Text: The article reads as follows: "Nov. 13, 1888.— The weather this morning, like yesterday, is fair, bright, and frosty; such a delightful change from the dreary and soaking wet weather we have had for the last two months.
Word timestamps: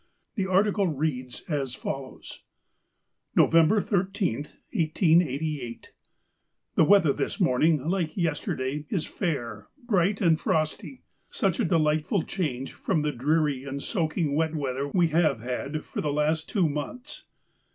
The 0.33 0.47
article 0.47 0.87
reads 0.87 1.41
as 1.47 1.75
follows: 1.75 2.41
"Nov. 3.35 3.51
13, 3.53 4.33
1888.— 4.33 5.93
The 6.75 6.83
weather 6.83 7.13
this 7.13 7.39
morning, 7.39 7.87
like 7.87 8.17
yesterday, 8.17 8.87
is 8.89 9.05
fair, 9.05 9.67
bright, 9.85 10.19
and 10.19 10.41
frosty; 10.41 11.03
such 11.29 11.59
a 11.59 11.65
delightful 11.65 12.23
change 12.23 12.73
from 12.73 13.03
the 13.03 13.11
dreary 13.11 13.63
and 13.63 13.79
soaking 13.79 14.33
wet 14.33 14.55
weather 14.55 14.87
we 14.87 15.09
have 15.09 15.41
had 15.41 15.83
for 15.85 16.01
the 16.01 16.11
last 16.11 16.49
two 16.49 16.67
months. 16.67 17.25